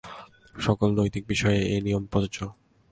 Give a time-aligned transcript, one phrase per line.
[0.55, 2.37] সকল নৈতিক বিষয়েই এই নিয়ম প্রযোজ্য।